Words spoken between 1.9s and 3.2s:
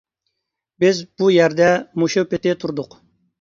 مۇشۇ پېتى تۇردۇق.